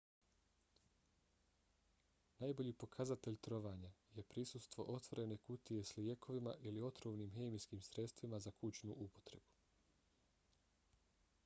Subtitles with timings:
[2.43, 8.99] najbolji pokazatelj trovanja je prisustvo otvorene kutije s lijekovima ili otrovnim hemijskim sredstvima za kućnu
[9.09, 10.99] upotrebu